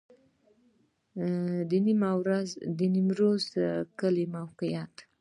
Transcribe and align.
د 2.77 2.79
نیمروز 2.93 3.45
کلی 3.99 4.25
موقعیت 4.35 4.95